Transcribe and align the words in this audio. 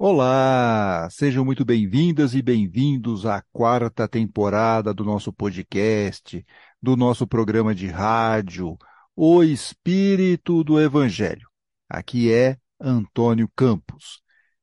Olá, 0.00 1.08
sejam 1.10 1.44
muito 1.44 1.64
bem-vindas 1.64 2.32
e 2.32 2.40
bem-vindos 2.40 3.26
à 3.26 3.42
quarta 3.52 4.06
temporada 4.06 4.94
do 4.94 5.04
nosso 5.04 5.32
podcast, 5.32 6.46
do 6.80 6.96
nosso 6.96 7.26
programa 7.26 7.74
de 7.74 7.88
rádio, 7.88 8.78
O 9.16 9.42
Espírito 9.42 10.62
do 10.62 10.80
Evangelho. 10.80 11.48
Aqui 11.88 12.32
é 12.32 12.56
Antônio 12.80 13.50
Campos. 13.56 14.22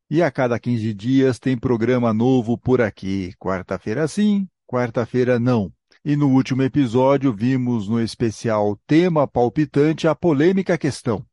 E 0.10 0.24
a 0.24 0.32
cada 0.32 0.58
15 0.58 0.94
dias 0.94 1.38
tem 1.38 1.58
programa 1.58 2.14
novo 2.14 2.58
por 2.58 2.82
aqui. 2.82 3.34
Quarta-feira 3.38 4.08
sim, 4.08 4.48
quarta-feira 4.66 5.38
não. 5.38 5.70
E 6.06 6.16
no 6.16 6.30
último 6.30 6.62
episódio 6.64 7.34
vimos 7.34 7.90
no 7.90 8.00
especial 8.00 8.80
Tema 8.88 9.28
Palpitante 9.28 10.08
a 10.08 10.16
polêmica 10.16 10.78
questão: 10.78 11.26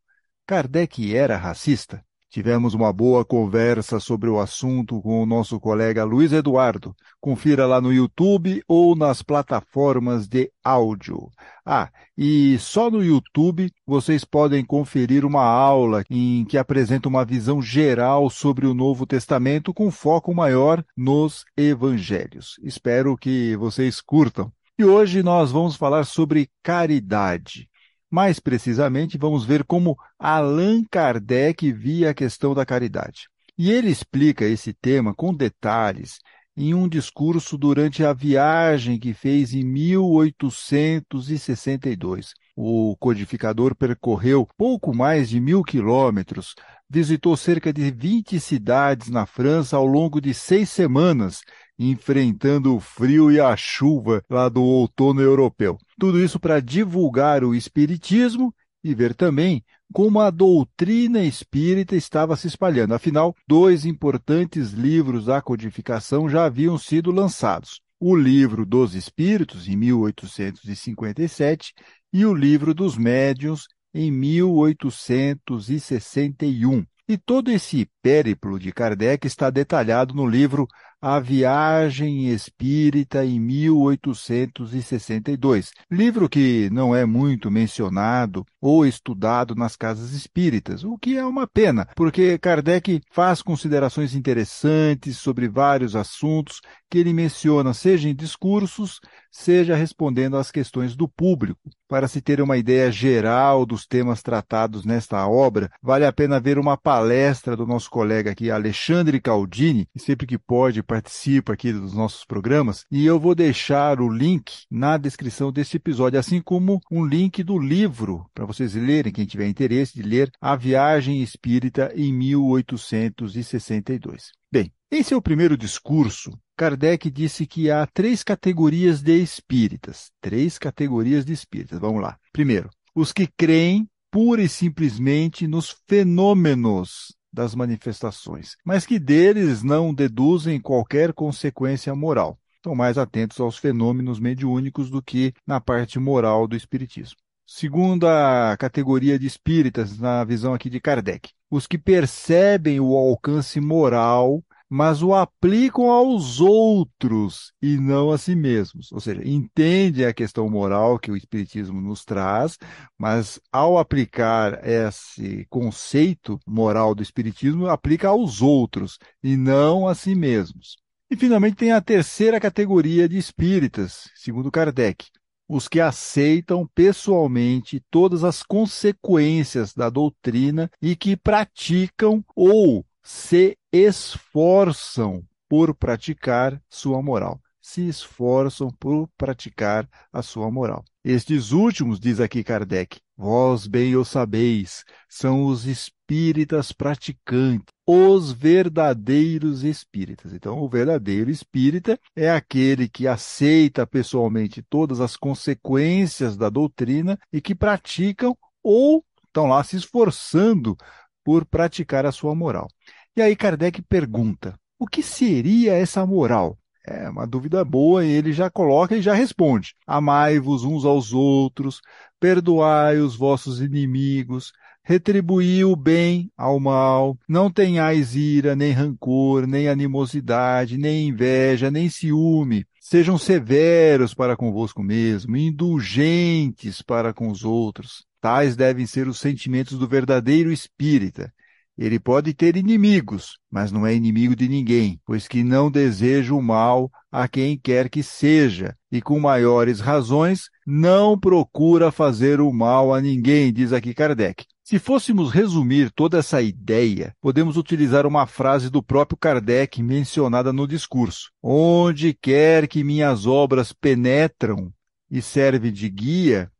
Kardec 0.44 1.14
era 1.14 1.36
racista? 1.36 2.04
Tivemos 2.32 2.72
uma 2.72 2.90
boa 2.94 3.26
conversa 3.26 4.00
sobre 4.00 4.26
o 4.30 4.40
assunto 4.40 5.02
com 5.02 5.22
o 5.22 5.26
nosso 5.26 5.60
colega 5.60 6.02
Luiz 6.02 6.32
Eduardo. 6.32 6.96
Confira 7.20 7.66
lá 7.66 7.78
no 7.78 7.92
YouTube 7.92 8.62
ou 8.66 8.96
nas 8.96 9.20
plataformas 9.20 10.26
de 10.26 10.50
áudio. 10.64 11.28
Ah, 11.62 11.90
e 12.16 12.58
só 12.58 12.90
no 12.90 13.04
YouTube 13.04 13.70
vocês 13.86 14.24
podem 14.24 14.64
conferir 14.64 15.26
uma 15.26 15.44
aula 15.44 16.04
em 16.08 16.46
que 16.46 16.56
apresenta 16.56 17.06
uma 17.06 17.22
visão 17.22 17.60
geral 17.60 18.30
sobre 18.30 18.66
o 18.66 18.72
Novo 18.72 19.04
Testamento 19.04 19.74
com 19.74 19.90
foco 19.90 20.34
maior 20.34 20.82
nos 20.96 21.44
evangelhos. 21.54 22.54
Espero 22.62 23.14
que 23.14 23.54
vocês 23.58 24.00
curtam. 24.00 24.50
E 24.78 24.84
hoje 24.86 25.22
nós 25.22 25.52
vamos 25.52 25.76
falar 25.76 26.06
sobre 26.06 26.48
caridade. 26.62 27.68
Mais 28.12 28.38
precisamente, 28.38 29.16
vamos 29.16 29.42
ver 29.42 29.64
como 29.64 29.96
Allan 30.18 30.84
Kardec 30.90 31.72
via 31.72 32.10
a 32.10 32.14
questão 32.14 32.52
da 32.52 32.66
caridade. 32.66 33.26
E 33.56 33.70
ele 33.70 33.88
explica 33.88 34.44
esse 34.44 34.74
tema 34.74 35.14
com 35.14 35.32
detalhes 35.32 36.18
em 36.54 36.74
um 36.74 36.86
discurso 36.86 37.56
durante 37.56 38.04
a 38.04 38.12
viagem 38.12 38.98
que 38.98 39.14
fez 39.14 39.54
em 39.54 39.64
1862. 39.64 42.34
O 42.54 42.94
codificador 42.98 43.74
percorreu 43.74 44.46
pouco 44.58 44.94
mais 44.94 45.30
de 45.30 45.40
mil 45.40 45.62
quilômetros, 45.62 46.54
visitou 46.90 47.34
cerca 47.34 47.72
de 47.72 47.90
20 47.90 48.38
cidades 48.38 49.08
na 49.08 49.24
França 49.24 49.78
ao 49.78 49.86
longo 49.86 50.20
de 50.20 50.34
seis 50.34 50.68
semanas 50.68 51.40
enfrentando 51.78 52.76
o 52.76 52.80
frio 52.80 53.30
e 53.30 53.40
a 53.40 53.56
chuva 53.56 54.22
lá 54.28 54.48
do 54.48 54.62
outono 54.62 55.20
europeu. 55.20 55.78
Tudo 55.98 56.22
isso 56.22 56.38
para 56.38 56.60
divulgar 56.60 57.44
o 57.44 57.54
espiritismo 57.54 58.54
e 58.84 58.94
ver 58.94 59.14
também 59.14 59.64
como 59.92 60.20
a 60.20 60.30
doutrina 60.30 61.22
espírita 61.22 61.94
estava 61.94 62.34
se 62.36 62.46
espalhando. 62.46 62.94
Afinal, 62.94 63.36
dois 63.46 63.84
importantes 63.84 64.72
livros 64.72 65.26
da 65.26 65.42
codificação 65.42 66.26
já 66.28 66.46
haviam 66.46 66.78
sido 66.78 67.10
lançados: 67.10 67.80
o 68.00 68.16
Livro 68.16 68.64
dos 68.66 68.94
Espíritos, 68.94 69.68
em 69.68 69.76
1857, 69.76 71.74
e 72.12 72.26
o 72.26 72.34
Livro 72.34 72.74
dos 72.74 72.96
Médiuns, 72.96 73.68
em 73.94 74.10
1861. 74.10 76.84
E 77.08 77.16
todo 77.18 77.50
esse 77.50 77.88
périplo 78.02 78.58
de 78.58 78.72
Kardec 78.72 79.26
está 79.26 79.50
detalhado 79.50 80.14
no 80.14 80.26
livro 80.26 80.66
A 81.04 81.18
Viagem 81.18 82.28
Espírita 82.28 83.26
em 83.26 83.40
1862, 83.40 85.72
livro 85.90 86.28
que 86.28 86.70
não 86.70 86.94
é 86.94 87.04
muito 87.04 87.50
mencionado 87.50 88.46
ou 88.60 88.86
estudado 88.86 89.56
nas 89.56 89.74
casas 89.74 90.12
espíritas, 90.12 90.84
o 90.84 90.96
que 90.96 91.18
é 91.18 91.26
uma 91.26 91.44
pena, 91.44 91.88
porque 91.96 92.38
Kardec 92.38 93.00
faz 93.10 93.42
considerações 93.42 94.14
interessantes 94.14 95.18
sobre 95.18 95.48
vários 95.48 95.96
assuntos 95.96 96.60
que 96.88 96.98
ele 96.98 97.12
menciona, 97.12 97.74
seja 97.74 98.08
em 98.08 98.14
discursos, 98.14 99.00
seja 99.28 99.74
respondendo 99.74 100.36
às 100.36 100.52
questões 100.52 100.94
do 100.94 101.08
público. 101.08 101.68
Para 101.88 102.06
se 102.06 102.20
ter 102.20 102.40
uma 102.40 102.56
ideia 102.56 102.92
geral 102.92 103.66
dos 103.66 103.86
temas 103.86 104.22
tratados 104.22 104.84
nesta 104.84 105.26
obra, 105.26 105.70
vale 105.82 106.04
a 106.04 106.12
pena 106.12 106.38
ver 106.38 106.58
uma 106.58 106.76
palestra 106.76 107.56
do 107.56 107.66
nosso 107.66 107.90
colega 107.90 108.30
aqui, 108.30 108.50
Alexandre 108.50 109.18
Caldini, 109.20 109.88
sempre 109.96 110.26
que 110.26 110.38
pode 110.38 110.82
participa 110.92 111.54
aqui 111.54 111.72
dos 111.72 111.94
nossos 111.94 112.22
programas, 112.22 112.84
e 112.90 113.06
eu 113.06 113.18
vou 113.18 113.34
deixar 113.34 113.98
o 113.98 114.12
link 114.12 114.66
na 114.70 114.98
descrição 114.98 115.50
desse 115.50 115.78
episódio, 115.78 116.20
assim 116.20 116.38
como 116.38 116.82
um 116.90 117.02
link 117.02 117.42
do 117.42 117.58
livro 117.58 118.26
para 118.34 118.44
vocês 118.44 118.74
lerem, 118.74 119.10
quem 119.10 119.24
tiver 119.24 119.48
interesse 119.48 119.94
de 119.94 120.02
ler, 120.02 120.30
A 120.38 120.54
Viagem 120.54 121.22
Espírita 121.22 121.90
em 121.96 122.12
1862. 122.12 124.32
Bem, 124.52 124.70
em 124.90 125.02
seu 125.02 125.22
primeiro 125.22 125.56
discurso, 125.56 126.38
Kardec 126.58 127.10
disse 127.10 127.46
que 127.46 127.70
há 127.70 127.86
três 127.86 128.22
categorias 128.22 129.00
de 129.00 129.16
espíritas. 129.16 130.10
Três 130.20 130.58
categorias 130.58 131.24
de 131.24 131.32
espíritas. 131.32 131.78
Vamos 131.78 132.02
lá. 132.02 132.18
Primeiro, 132.34 132.68
os 132.94 133.14
que 133.14 133.26
creem 133.34 133.88
pura 134.10 134.42
e 134.42 134.48
simplesmente 134.48 135.48
nos 135.48 135.74
fenômenos 135.88 137.16
das 137.32 137.54
manifestações, 137.54 138.56
mas 138.64 138.84
que 138.84 138.98
deles 138.98 139.62
não 139.62 139.94
deduzem 139.94 140.60
qualquer 140.60 141.12
consequência 141.12 141.94
moral. 141.94 142.38
Estão 142.56 142.74
mais 142.74 142.98
atentos 142.98 143.40
aos 143.40 143.56
fenômenos 143.56 144.20
mediúnicos 144.20 144.90
do 144.90 145.02
que 145.02 145.32
na 145.46 145.60
parte 145.60 145.98
moral 145.98 146.46
do 146.46 146.54
espiritismo. 146.54 147.16
Segunda 147.44 148.56
categoria 148.56 149.18
de 149.18 149.26
espíritas, 149.26 149.98
na 149.98 150.24
visão 150.24 150.54
aqui 150.54 150.70
de 150.70 150.80
Kardec, 150.80 151.30
os 151.50 151.66
que 151.66 151.76
percebem 151.76 152.80
o 152.80 152.96
alcance 152.96 153.60
moral 153.60 154.42
mas 154.74 155.02
o 155.02 155.12
aplicam 155.12 155.90
aos 155.90 156.40
outros 156.40 157.52
e 157.60 157.76
não 157.76 158.10
a 158.10 158.16
si 158.16 158.34
mesmos. 158.34 158.90
Ou 158.90 159.00
seja, 159.00 159.20
entendem 159.22 160.06
a 160.06 160.14
questão 160.14 160.48
moral 160.48 160.98
que 160.98 161.10
o 161.10 161.16
Espiritismo 161.16 161.78
nos 161.78 162.06
traz, 162.06 162.56
mas 162.98 163.38
ao 163.52 163.76
aplicar 163.76 164.66
esse 164.66 165.46
conceito 165.50 166.40
moral 166.46 166.94
do 166.94 167.02
Espiritismo, 167.02 167.66
aplica 167.66 168.08
aos 168.08 168.40
outros 168.40 168.98
e 169.22 169.36
não 169.36 169.86
a 169.86 169.94
si 169.94 170.14
mesmos. 170.14 170.78
E 171.10 171.16
finalmente 171.16 171.56
tem 171.56 171.72
a 171.72 171.82
terceira 171.82 172.40
categoria 172.40 173.06
de 173.06 173.18
espíritas, 173.18 174.08
segundo 174.14 174.50
Kardec, 174.50 175.04
os 175.46 175.68
que 175.68 175.80
aceitam 175.80 176.66
pessoalmente 176.74 177.84
todas 177.90 178.24
as 178.24 178.42
consequências 178.42 179.74
da 179.74 179.90
doutrina 179.90 180.70
e 180.80 180.96
que 180.96 181.14
praticam 181.14 182.24
ou 182.34 182.82
se 183.02 183.56
esforçam 183.72 185.24
por 185.48 185.74
praticar 185.74 186.60
sua 186.68 187.02
moral. 187.02 187.40
Se 187.60 187.86
esforçam 187.86 188.70
por 188.70 189.08
praticar 189.16 189.88
a 190.12 190.22
sua 190.22 190.50
moral. 190.50 190.84
Estes 191.04 191.52
últimos, 191.52 192.00
diz 192.00 192.20
aqui 192.20 192.42
Kardec, 192.42 192.98
vós 193.16 193.66
bem 193.66 193.94
o 193.96 194.04
sabeis, 194.04 194.84
são 195.08 195.44
os 195.44 195.66
espíritas 195.66 196.72
praticantes, 196.72 197.66
os 197.86 198.32
verdadeiros 198.32 199.62
espíritas. 199.62 200.32
Então, 200.32 200.58
o 200.58 200.68
verdadeiro 200.68 201.30
espírita 201.30 201.98
é 202.16 202.30
aquele 202.30 202.88
que 202.88 203.06
aceita 203.06 203.86
pessoalmente 203.86 204.62
todas 204.62 205.00
as 205.00 205.16
consequências 205.16 206.36
da 206.36 206.48
doutrina 206.48 207.18
e 207.32 207.40
que 207.40 207.54
praticam 207.54 208.36
ou 208.62 209.04
estão 209.32 209.46
lá 209.46 209.64
se 209.64 209.76
esforçando 209.76 210.76
por 211.24 211.44
praticar 211.44 212.06
a 212.06 212.12
sua 212.12 212.34
moral. 212.34 212.68
E 213.16 213.22
aí 213.22 213.36
Kardec 213.36 213.82
pergunta: 213.82 214.58
o 214.78 214.86
que 214.86 215.02
seria 215.02 215.74
essa 215.74 216.04
moral? 216.04 216.58
É 216.84 217.08
uma 217.08 217.26
dúvida 217.26 217.64
boa 217.64 218.04
e 218.04 218.10
ele 218.10 218.32
já 218.32 218.50
coloca 218.50 218.96
e 218.96 219.02
já 219.02 219.14
responde: 219.14 219.74
Amai-vos 219.86 220.64
uns 220.64 220.84
aos 220.84 221.12
outros, 221.12 221.80
perdoai 222.18 222.98
os 222.98 223.14
vossos 223.14 223.60
inimigos, 223.60 224.52
retribuí 224.82 225.64
o 225.64 225.76
bem 225.76 226.30
ao 226.36 226.58
mal, 226.58 227.16
não 227.28 227.50
tenhais 227.50 228.16
ira, 228.16 228.56
nem 228.56 228.72
rancor, 228.72 229.46
nem 229.46 229.68
animosidade, 229.68 230.76
nem 230.76 231.08
inveja, 231.08 231.70
nem 231.70 231.88
ciúme. 231.88 232.66
Sejam 232.80 233.16
severos 233.16 234.12
para 234.12 234.36
convosco 234.36 234.82
mesmo, 234.82 235.36
indulgentes 235.36 236.82
para 236.82 237.14
com 237.14 237.30
os 237.30 237.44
outros. 237.44 238.04
Tais 238.22 238.54
devem 238.54 238.86
ser 238.86 239.08
os 239.08 239.18
sentimentos 239.18 239.76
do 239.76 239.88
verdadeiro 239.88 240.52
espírita. 240.52 241.34
Ele 241.76 241.98
pode 241.98 242.32
ter 242.32 242.56
inimigos, 242.56 243.36
mas 243.50 243.72
não 243.72 243.84
é 243.84 243.92
inimigo 243.92 244.36
de 244.36 244.48
ninguém, 244.48 245.00
pois 245.04 245.26
que 245.26 245.42
não 245.42 245.68
deseja 245.68 246.32
o 246.32 246.40
mal 246.40 246.88
a 247.10 247.26
quem 247.26 247.58
quer 247.58 247.90
que 247.90 248.00
seja, 248.00 248.76
e 248.92 249.02
com 249.02 249.18
maiores 249.18 249.80
razões 249.80 250.42
não 250.64 251.18
procura 251.18 251.90
fazer 251.90 252.40
o 252.40 252.52
mal 252.52 252.94
a 252.94 253.00
ninguém, 253.00 253.52
diz 253.52 253.72
aqui 253.72 253.92
Kardec. 253.92 254.44
Se 254.62 254.78
fôssemos 254.78 255.32
resumir 255.32 255.90
toda 255.90 256.18
essa 256.18 256.40
ideia, 256.40 257.12
podemos 257.20 257.56
utilizar 257.56 258.06
uma 258.06 258.28
frase 258.28 258.70
do 258.70 258.80
próprio 258.84 259.18
Kardec 259.18 259.82
mencionada 259.82 260.52
no 260.52 260.68
discurso: 260.68 261.32
Onde 261.42 262.14
quer 262.14 262.68
que 262.68 262.84
minhas 262.84 263.26
obras 263.26 263.72
penetram 263.72 264.72
e 265.10 265.20
servem 265.20 265.72
de 265.72 265.90
guia, 265.90 266.52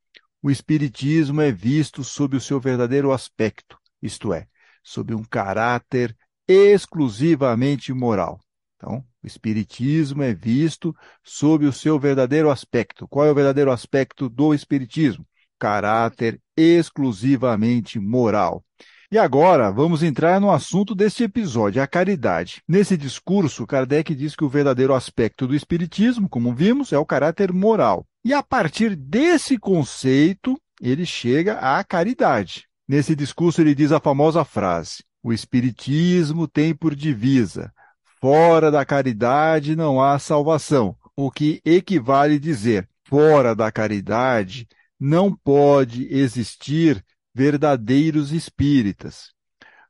o 0.43 0.51
Espiritismo 0.51 1.41
é 1.41 1.53
visto 1.53 2.03
sob 2.03 2.37
o 2.37 2.41
seu 2.41 2.59
verdadeiro 2.59 3.13
aspecto, 3.13 3.79
isto 4.03 4.35
é, 4.35 4.49
sob 4.83 5.15
um 5.15 5.23
caráter 5.23 6.17
exclusivamente 6.49 7.93
moral. 7.93 8.41
Então, 8.77 9.05
o 9.23 9.27
Espiritismo 9.27 10.25
é 10.25 10.35
visto 10.35 10.95
sob 11.23 11.65
o 11.65 11.73
seu 11.73 11.99
verdadeiro 12.01 12.51
aspecto. 12.51 13.07
Qual 13.07 13.25
é 13.25 13.31
o 13.31 13.35
verdadeiro 13.35 13.71
aspecto 13.71 14.29
do 14.29 14.53
Espiritismo? 14.53 15.25
Caráter 15.57 16.41
exclusivamente 16.57 18.01
moral. 18.01 18.65
E 19.13 19.19
agora, 19.19 19.71
vamos 19.71 20.03
entrar 20.03 20.41
no 20.41 20.51
assunto 20.51 20.95
deste 20.95 21.23
episódio, 21.23 21.81
a 21.81 21.87
caridade. 21.87 22.63
Nesse 22.67 22.97
discurso, 22.97 23.67
Kardec 23.67 24.13
diz 24.15 24.35
que 24.35 24.43
o 24.43 24.49
verdadeiro 24.49 24.95
aspecto 24.95 25.47
do 25.47 25.55
Espiritismo, 25.55 26.29
como 26.29 26.53
vimos, 26.53 26.93
é 26.93 26.99
o 26.99 27.07
caráter 27.07 27.53
moral. 27.53 28.05
E 28.25 28.33
a 28.33 28.43
partir 28.43 28.95
desse 28.95 29.59
conceito, 29.59 30.57
ele 30.81 31.05
chega 31.05 31.59
à 31.59 31.83
caridade. 31.83 32.69
Nesse 32.87 33.17
discurso, 33.17 33.61
ele 33.61 33.75
diz 33.75 33.91
a 33.91 33.99
famosa 34.01 34.45
frase: 34.45 35.05
O 35.23 35.33
Espiritismo 35.33 36.47
tem 36.47 36.75
por 36.75 36.95
divisa: 36.95 37.73
fora 38.21 38.71
da 38.71 38.85
caridade 38.85 39.75
não 39.75 40.01
há 40.01 40.19
salvação, 40.19 40.97
o 41.17 41.31
que 41.31 41.61
equivale 41.65 42.39
dizer: 42.39 42.89
fora 43.05 43.55
da 43.55 43.73
caridade 43.73 44.69
não 44.99 45.35
pode 45.35 46.07
existir 46.09 47.05
verdadeiros 47.35 48.31
espíritas. 48.31 49.33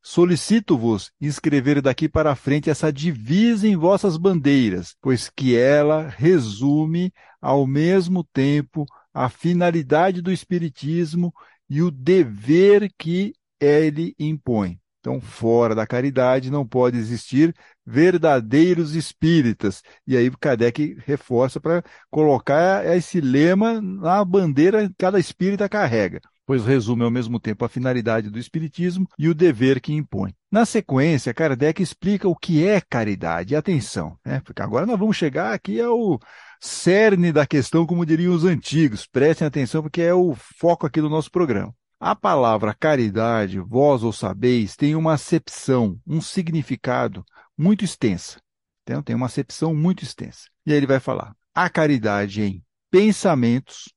Solicito-vos 0.03 1.13
escrever 1.21 1.81
daqui 1.81 2.09
para 2.09 2.35
frente 2.35 2.69
essa 2.69 2.93
divisa 2.93 3.69
em 3.69 3.77
vossas 3.77 4.17
bandeiras, 4.17 4.97
pois 5.01 5.29
que 5.29 5.57
ela 5.57 6.09
resume 6.09 7.13
ao 7.43 7.67
mesmo 7.67 8.23
tempo 8.23 8.87
a 9.13 9.29
finalidade 9.29 10.23
do 10.23 10.33
Espiritismo 10.33 11.35
e 11.69 11.83
o 11.83 11.91
dever 11.91 12.91
que 12.97 13.35
ele 13.61 14.15
impõe. 14.19 14.79
Então, 15.01 15.21
fora 15.21 15.75
da 15.75 15.85
caridade 15.85 16.49
não 16.49 16.65
pode 16.65 16.97
existir 16.97 17.53
verdadeiros 17.85 18.95
espíritas. 18.95 19.83
E 20.07 20.17
aí 20.17 20.31
Kardec 20.31 20.97
reforça 21.05 21.61
para 21.61 21.83
colocar 22.09 22.87
esse 22.87 23.21
lema 23.21 23.83
na 23.83 24.25
bandeira 24.25 24.89
que 24.89 24.95
cada 24.97 25.19
espírita 25.19 25.69
carrega 25.69 26.21
pois 26.47 26.65
resume 26.65 27.05
ao 27.05 27.11
mesmo 27.11 27.39
tempo 27.41 27.65
a 27.65 27.69
finalidade 27.69 28.29
do 28.29 28.39
Espiritismo 28.39 29.07
e 29.19 29.29
o 29.29 29.35
dever 29.35 29.81
que 29.81 29.93
impõe. 29.93 30.35
Na 30.51 30.67
sequência, 30.67 31.33
Kardec 31.33 31.83
explica 31.83 32.29
o 32.29 32.37
que 32.37 32.67
é 32.67 32.81
caridade. 32.81 33.57
Atenção, 33.57 34.19
né? 34.25 34.41
porque 34.45 34.61
agora 34.61 34.85
nós 34.85 34.99
vamos 34.99 35.17
chegar 35.17 35.55
aqui 35.55 35.81
ao 35.81 36.19
cerne 36.63 37.33
da 37.33 37.45
questão, 37.45 37.85
como 37.85 38.07
diriam 38.07 38.33
os 38.33 38.45
antigos. 38.45 39.05
Prestem 39.05 39.49
atenção, 39.49 39.83
porque 39.83 40.01
é 40.01 40.15
o 40.15 40.33
foco 40.35 40.87
aqui 40.87 41.01
do 41.01 41.11
nosso 41.11 41.29
programa. 41.29 41.75
A 41.99 42.15
palavra 42.15 42.73
caridade, 42.73 43.59
vós 43.59 44.05
ou 44.05 44.13
sabeis, 44.13 44.77
tem 44.77 44.95
uma 44.95 45.15
acepção, 45.15 46.01
um 46.07 46.21
significado 46.21 47.25
muito 47.59 47.85
extensa. 47.85 48.41
Então, 48.83 49.03
tem 49.03 49.15
uma 49.17 49.27
acepção 49.27 49.75
muito 49.75 50.05
extensa. 50.05 50.49
E 50.65 50.71
aí 50.71 50.77
ele 50.77 50.87
vai 50.87 51.01
falar: 51.01 51.35
a 51.53 51.69
caridade 51.69 52.41
em 52.43 52.65
pensamentos, 52.91 53.93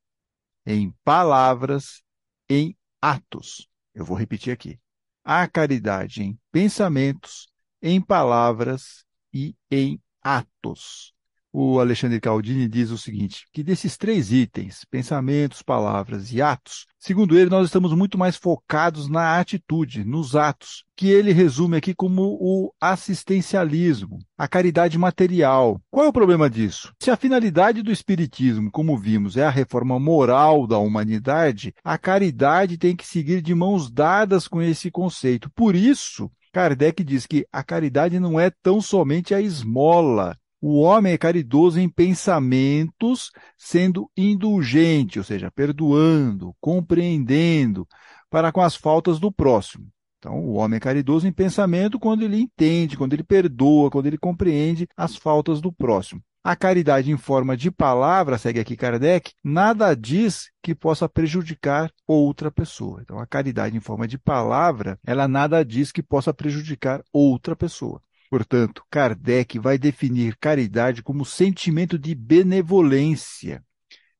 em 0.66 0.92
palavras 1.04 2.02
em 2.50 2.76
atos. 3.00 3.68
Eu 3.94 4.04
vou 4.04 4.18
repetir 4.18 4.52
aqui. 4.52 4.80
A 5.24 5.48
caridade 5.48 6.24
em 6.24 6.40
pensamentos, 6.52 7.48
em 7.82 8.02
palavras 8.02 9.06
e 9.32 9.56
em 9.70 10.02
atos 10.22 11.15
o 11.57 11.80
Alexandre 11.80 12.19
Caldini 12.19 12.68
diz 12.68 12.92
o 12.92 12.98
seguinte: 12.98 13.48
que 13.54 13.63
desses 13.63 13.96
três 13.96 14.30
itens, 14.30 14.84
pensamentos, 14.92 15.62
palavras 15.62 16.34
e 16.34 16.42
atos, 16.42 16.86
segundo 17.00 17.38
ele, 17.38 17.50
nós 17.50 17.68
estamos 17.68 17.94
muito 17.94 18.18
mais 18.18 18.36
focados 18.36 19.07
na 19.07 19.40
atitude, 19.40 20.04
nos 20.04 20.36
atos, 20.36 20.84
que 20.98 21.07
ele 21.07 21.31
resume 21.31 21.78
aqui 21.78 21.96
como 21.96 22.38
o 22.42 22.74
assistencialismo, 22.81 24.19
a 24.38 24.50
caridade 24.50 24.98
material. 24.98 25.80
Qual 25.90 26.06
é 26.06 26.10
o 26.10 26.13
problema 26.13 26.50
disso? 26.50 26.92
Se 27.02 27.10
a 27.10 27.16
finalidade 27.16 27.81
do 27.81 27.92
Espiritismo, 27.92 28.69
como 28.69 28.98
vimos, 28.98 29.38
é 29.38 29.46
a 29.46 29.50
reforma 29.50 29.98
moral 29.98 30.68
da 30.68 30.78
humanidade, 30.78 31.74
a 31.86 31.98
caridade 31.98 32.78
tem 32.78 32.98
que 32.98 33.07
seguir 33.07 33.42
de 33.42 33.56
mãos 33.56 33.90
dadas 33.90 34.46
com 34.46 34.62
esse 34.62 34.92
conceito. 34.92 35.50
Por 35.56 35.74
isso, 35.74 36.30
Kardec 36.52 37.02
diz 37.02 37.25
que 37.25 37.46
a 37.50 37.63
caridade 37.63 38.19
não 38.19 38.38
é 38.38 38.50
tão 38.50 38.81
somente 38.81 39.34
a 39.34 39.40
esmola, 39.40 40.38
o 40.68 40.80
homem 40.80 41.14
é 41.14 41.18
caridoso 41.18 41.80
em 41.80 41.88
pensamentos, 41.88 43.30
sendo 43.56 44.10
indulgente, 44.18 45.20
ou 45.20 45.24
seja, 45.24 45.52
perdoando, 45.52 46.56
compreendendo 46.60 47.88
para 48.32 48.52
com 48.52 48.62
as 48.62 48.76
faltas 48.76 49.20
do 49.20 49.32
próximo. 49.32 49.86
Então, 50.18 50.40
o 50.40 50.54
homem 50.54 50.78
é 50.78 50.80
caridoso 50.80 51.28
em 51.28 51.32
pensamento 51.32 52.00
quando 52.00 52.24
ele 52.24 52.40
entende, 52.42 52.98
quando 52.98 53.14
ele 53.14 53.24
perdoa, 53.24 53.92
quando 53.92 54.08
ele 54.08 54.18
compreende 54.18 54.88
as 54.98 55.16
faltas 55.16 55.62
do 55.62 55.72
próximo. 55.72 56.20
A 56.44 56.56
caridade 56.56 57.12
em 57.12 57.18
forma 57.18 57.56
de 57.56 57.70
palavra, 57.70 58.40
segue 58.40 58.60
aqui 58.60 58.76
Kardec, 58.76 59.34
nada 59.44 59.96
diz 59.96 60.50
que 60.64 60.74
possa 60.74 61.08
prejudicar 61.08 61.92
outra 62.08 62.50
pessoa. 62.50 63.02
Então, 63.04 63.20
a 63.20 63.28
caridade 63.28 63.78
em 63.78 63.80
forma 63.80 64.08
de 64.08 64.18
palavra, 64.18 64.98
ela 65.06 65.28
nada 65.28 65.64
diz 65.64 65.92
que 65.92 66.02
possa 66.02 66.34
prejudicar 66.34 67.04
outra 67.14 67.56
pessoa. 67.56 68.02
Portanto, 68.30 68.83
Kardec 68.89 69.60
vai 69.60 69.77
definir 69.77 70.38
caridade 70.38 71.04
como 71.04 71.25
sentimento 71.25 71.98
de 71.98 72.16
benevolência, 72.16 73.63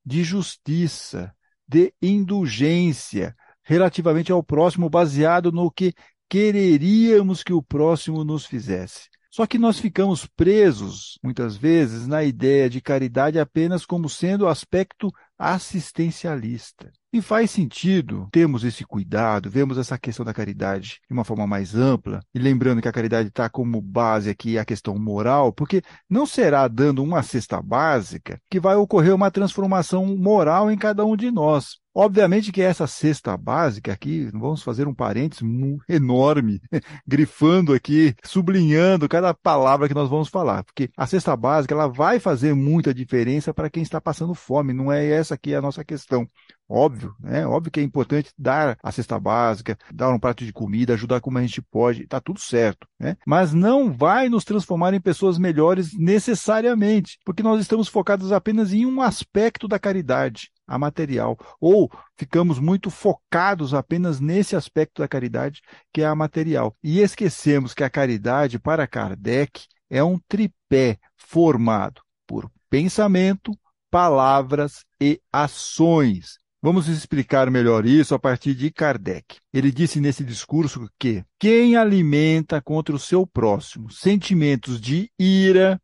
de 0.06 0.24
justiça, 0.24 1.34
de 1.68 1.94
indulgência 2.02 3.36
relativamente 3.64 4.32
ao 4.32 4.44
próximo, 4.44 4.90
baseado 4.90 5.52
no 5.52 5.72
que 5.72 5.94
quereríamos 6.30 7.44
que 7.44 7.54
o 7.54 7.62
próximo 7.62 8.24
nos 8.24 8.46
fizesse. 8.46 9.10
Só 9.32 9.46
que 9.46 9.58
nós 9.58 9.80
ficamos 9.80 10.26
presos, 10.26 11.20
muitas 11.22 11.58
vezes, 11.58 12.08
na 12.08 12.24
ideia 12.24 12.70
de 12.70 12.80
caridade 12.80 13.38
apenas 13.38 13.86
como 13.86 14.08
sendo 14.08 14.48
aspecto 14.48 15.12
assistencialista. 15.38 16.90
E 17.16 17.22
faz 17.22 17.50
sentido 17.50 18.28
termos 18.30 18.66
esse 18.66 18.84
cuidado, 18.84 19.50
vemos 19.50 19.78
essa 19.78 19.98
questão 19.98 20.26
da 20.26 20.34
caridade 20.34 21.00
de 21.08 21.14
uma 21.14 21.24
forma 21.24 21.48
mais 21.48 21.74
ampla, 21.74 22.20
e 22.34 22.40
lembrando 22.40 22.82
que 22.82 22.90
a 22.90 22.92
caridade 22.92 23.30
está 23.30 23.50
como 23.50 23.80
base 23.80 24.30
aqui 24.30 24.58
a 24.58 24.66
questão 24.66 25.00
moral, 25.00 25.54
porque 25.54 25.82
não 26.10 26.26
será 26.26 26.68
dando 26.68 27.02
uma 27.02 27.24
cesta 27.24 27.62
básica 27.62 28.38
que 28.50 28.60
vai 28.60 28.76
ocorrer 28.76 29.16
uma 29.16 29.32
transformação 29.32 30.06
moral 30.18 30.70
em 30.70 30.78
cada 30.78 31.06
um 31.06 31.16
de 31.16 31.32
nós. 31.32 31.78
Obviamente 31.98 32.52
que 32.52 32.62
essa 32.62 32.86
cesta 32.88 33.38
básica 33.38 33.94
aqui, 33.94 34.30
vamos 34.34 34.62
fazer 34.62 34.86
um 34.86 34.94
parênteses 34.94 35.42
enorme, 35.88 36.60
grifando 37.08 37.74
aqui, 37.74 38.14
sublinhando 38.22 39.08
cada 39.08 39.34
palavra 39.34 39.88
que 39.88 39.94
nós 39.94 40.10
vamos 40.10 40.28
falar, 40.28 40.66
porque 40.66 40.90
a 40.98 41.08
cesta 41.08 41.34
básica 41.38 41.74
ela 41.74 41.88
vai 41.88 42.20
fazer 42.20 42.54
muita 42.54 42.94
diferença 42.94 43.54
para 43.54 43.70
quem 43.70 43.82
está 43.82 44.02
passando 44.02 44.36
fome, 44.36 44.74
não 44.74 44.92
é 44.92 45.08
essa 45.10 45.36
aqui 45.36 45.56
a 45.56 45.62
nossa 45.62 45.86
questão. 45.86 46.28
Óbvio, 46.68 47.14
né? 47.20 47.46
Óbvio 47.46 47.72
que 47.72 47.80
é 47.80 47.84
importante 47.84 48.32
dar 48.38 48.78
a 48.82 48.92
cesta 48.92 49.20
básica, 49.20 49.78
dar 49.94 50.10
um 50.10 50.20
prato 50.20 50.44
de 50.44 50.52
comida, 50.52 50.94
ajudar 50.94 51.22
como 51.22 51.38
a 51.38 51.42
gente 51.42 51.62
pode, 51.62 52.08
tá 52.08 52.20
tudo 52.20 52.40
certo, 52.40 52.88
né? 53.00 53.16
Mas 53.26 53.54
não 53.54 53.94
vai 53.94 54.30
nos 54.30 54.44
transformar 54.44 54.94
em 54.94 55.00
pessoas 55.00 55.38
melhores 55.38 55.96
necessariamente, 55.96 57.20
porque 57.24 57.44
nós 57.44 57.62
estamos 57.62 57.88
focados 57.88 58.32
apenas 58.32 58.74
em 58.74 58.84
um 58.86 59.00
aspecto 59.00 59.68
da 59.68 59.78
caridade, 59.78 60.50
a 60.68 60.80
material, 60.80 61.38
ou 61.62 61.92
ficamos 62.18 62.58
muito 62.58 62.90
focados 62.90 63.76
apenas 63.76 64.20
nesse 64.20 64.56
aspecto 64.56 65.04
da 65.04 65.08
caridade, 65.08 65.62
que 65.94 66.02
é 66.02 66.06
a 66.08 66.16
material, 66.16 66.76
e 66.84 67.00
esquecemos 67.00 67.76
que 67.76 67.84
a 67.84 67.90
caridade 67.92 68.58
para 68.58 68.88
Kardec 68.88 69.66
é 69.88 70.04
um 70.04 70.20
tripé 70.28 70.98
formado 71.16 72.02
por 72.26 72.50
pensamento, 72.72 73.52
palavras 73.92 74.84
e 75.00 75.22
ações. 75.32 76.40
Vamos 76.66 76.88
explicar 76.88 77.52
melhor 77.52 77.86
isso 77.86 78.16
a 78.16 78.18
partir 78.18 78.56
de 78.56 78.72
Kardec. 78.72 79.38
Ele 79.54 79.72
disse 79.72 80.02
nesse 80.02 80.24
discurso 80.24 80.90
que 80.98 81.24
quem 81.38 81.76
alimenta 81.76 82.60
contra 82.60 82.96
o 82.96 82.98
seu 82.98 83.28
próximo 83.28 83.92
sentimentos 83.92 84.82
de 84.82 85.12
ira, 85.20 85.80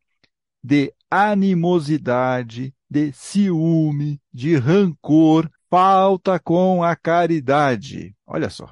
de 0.60 0.92
animosidade, 1.08 2.74
de 2.90 3.12
ciúme, 3.12 4.20
de 4.34 4.56
rancor, 4.56 5.48
falta 5.70 6.40
com 6.40 6.82
a 6.82 6.96
caridade. 6.96 8.12
Olha 8.26 8.50
só. 8.50 8.68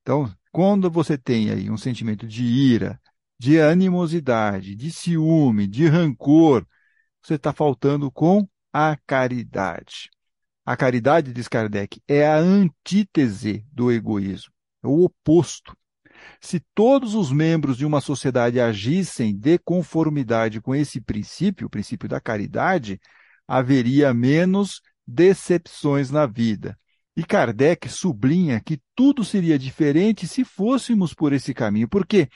Então, 0.00 0.32
quando 0.52 0.88
você 0.88 1.18
tem 1.18 1.50
aí 1.50 1.68
um 1.68 1.76
sentimento 1.76 2.24
de 2.24 2.44
ira, 2.44 3.00
de 3.36 3.60
animosidade, 3.60 4.76
de 4.76 4.92
ciúme, 4.92 5.66
de 5.66 5.88
rancor, 5.88 6.64
você 7.20 7.34
está 7.34 7.52
faltando 7.52 8.12
com 8.12 8.48
a 8.72 8.96
caridade. 9.04 10.08
A 10.68 10.76
caridade, 10.76 11.32
diz 11.32 11.48
Kardec, 11.48 11.98
é 12.06 12.28
a 12.28 12.36
antítese 12.36 13.64
do 13.72 13.90
egoísmo, 13.90 14.52
é 14.84 14.86
o 14.86 15.02
oposto. 15.02 15.74
Se 16.42 16.60
todos 16.74 17.14
os 17.14 17.32
membros 17.32 17.74
de 17.78 17.86
uma 17.86 18.02
sociedade 18.02 18.60
agissem 18.60 19.34
de 19.34 19.58
conformidade 19.60 20.60
com 20.60 20.74
esse 20.74 21.00
princípio, 21.00 21.68
o 21.68 21.70
princípio 21.70 22.06
da 22.06 22.20
caridade, 22.20 23.00
haveria 23.46 24.12
menos 24.12 24.82
decepções 25.06 26.10
na 26.10 26.26
vida. 26.26 26.78
E 27.16 27.24
Kardec 27.24 27.88
sublinha 27.88 28.60
que 28.60 28.78
tudo 28.94 29.24
seria 29.24 29.58
diferente 29.58 30.28
se 30.28 30.44
fôssemos 30.44 31.14
por 31.14 31.32
esse 31.32 31.54
caminho, 31.54 31.88
porque 31.88 32.28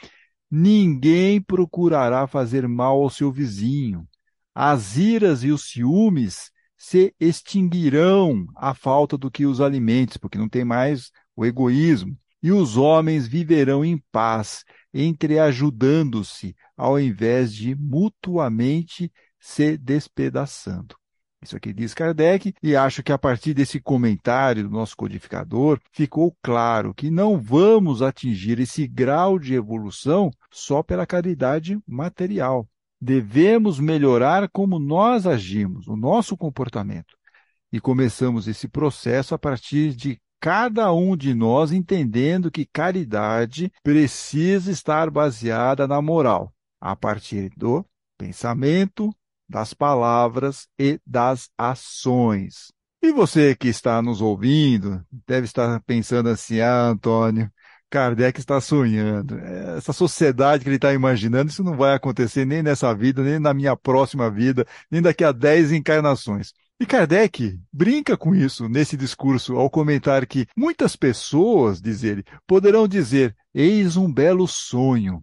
ninguém 0.50 1.38
procurará 1.38 2.26
fazer 2.26 2.66
mal 2.66 3.02
ao 3.02 3.10
seu 3.10 3.30
vizinho. 3.30 4.08
As 4.54 4.96
iras 4.96 5.44
e 5.44 5.50
os 5.50 5.68
ciúmes 5.68 6.50
se 6.82 7.14
extinguirão 7.20 8.44
à 8.56 8.74
falta 8.74 9.16
do 9.16 9.30
que 9.30 9.46
os 9.46 9.60
alimentos, 9.60 10.16
porque 10.16 10.36
não 10.36 10.48
tem 10.48 10.64
mais 10.64 11.12
o 11.36 11.46
egoísmo. 11.46 12.18
E 12.42 12.50
os 12.50 12.76
homens 12.76 13.28
viverão 13.28 13.84
em 13.84 14.02
paz, 14.10 14.64
entreajudando-se, 14.92 16.56
ao 16.76 16.98
invés 16.98 17.54
de 17.54 17.76
mutuamente 17.76 19.12
se 19.38 19.78
despedaçando. 19.78 20.96
Isso 21.40 21.56
aqui 21.56 21.72
diz 21.72 21.94
Kardec, 21.94 22.52
e 22.60 22.74
acho 22.74 23.00
que 23.00 23.12
a 23.12 23.18
partir 23.18 23.54
desse 23.54 23.80
comentário 23.80 24.64
do 24.64 24.70
nosso 24.70 24.96
codificador, 24.96 25.78
ficou 25.92 26.36
claro 26.42 26.92
que 26.92 27.12
não 27.12 27.40
vamos 27.40 28.02
atingir 28.02 28.58
esse 28.58 28.88
grau 28.88 29.38
de 29.38 29.54
evolução 29.54 30.32
só 30.50 30.82
pela 30.82 31.06
caridade 31.06 31.78
material. 31.86 32.68
Devemos 33.04 33.80
melhorar 33.80 34.49
como 34.49 34.78
nós 34.78 35.26
agimos, 35.26 35.88
o 35.88 35.97
nosso 35.97 36.37
comportamento. 36.37 37.16
E 37.73 37.80
começamos 37.80 38.47
esse 38.47 38.68
processo 38.68 39.35
a 39.35 39.38
partir 39.38 39.92
de 39.92 40.21
cada 40.38 40.92
um 40.92 41.16
de 41.16 41.35
nós 41.35 41.73
entendendo 41.73 42.49
que 42.49 42.64
caridade 42.64 43.73
precisa 43.82 44.71
estar 44.71 45.11
baseada 45.11 45.88
na 45.88 46.00
moral, 46.00 46.54
a 46.80 46.94
partir 46.94 47.50
do 47.56 47.85
pensamento, 48.16 49.12
das 49.49 49.75
palavras 49.75 50.68
e 50.78 51.00
das 51.04 51.50
ações. 51.59 52.68
E 53.02 53.11
você 53.11 53.56
que 53.56 53.66
está 53.66 54.00
nos 54.00 54.21
ouvindo 54.21 55.04
deve 55.26 55.47
estar 55.47 55.82
pensando 55.82 56.28
assim: 56.28 56.61
ah, 56.61 56.90
Antônio, 56.90 57.50
Kardec 57.92 58.40
está 58.40 58.58
sonhando. 58.58 59.38
Essa 59.76 59.92
sociedade 59.92 60.62
que 60.62 60.68
ele 60.70 60.76
está 60.76 60.94
imaginando, 60.94 61.50
isso 61.50 61.62
não 61.62 61.76
vai 61.76 61.94
acontecer 61.94 62.46
nem 62.46 62.62
nessa 62.62 62.94
vida, 62.94 63.22
nem 63.22 63.38
na 63.38 63.52
minha 63.52 63.76
próxima 63.76 64.30
vida, 64.30 64.66
nem 64.90 65.02
daqui 65.02 65.22
a 65.22 65.30
dez 65.30 65.70
encarnações. 65.70 66.54
E 66.80 66.87
Kardec 66.87 67.61
brinca 67.70 68.16
com 68.16 68.34
isso 68.34 68.66
nesse 68.66 68.96
discurso 68.96 69.56
ao 69.56 69.68
comentar 69.68 70.26
que 70.26 70.46
muitas 70.56 70.96
pessoas, 70.96 71.82
diz 71.82 72.02
ele, 72.02 72.25
poderão 72.46 72.88
dizer: 72.88 73.37
Eis 73.54 73.94
um 73.99 74.11
belo 74.11 74.49
sonho. 74.49 75.22